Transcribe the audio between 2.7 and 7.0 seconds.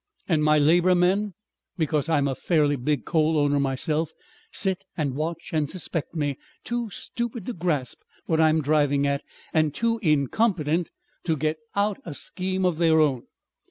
big coal owner myself, sit and watch and suspect me, too